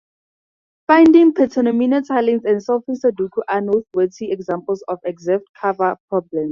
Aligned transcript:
Finding 0.87 1.31
Pentomino 1.35 2.01
tilings 2.01 2.43
and 2.43 2.63
solving 2.63 2.95
Sudoku 2.95 3.43
are 3.47 3.61
noteworthy 3.61 4.31
examples 4.31 4.81
of 4.87 4.97
exact 5.05 5.43
cover 5.53 5.95
problems. 6.09 6.39